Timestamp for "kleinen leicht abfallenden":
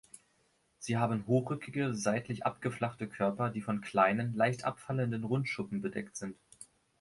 3.81-5.23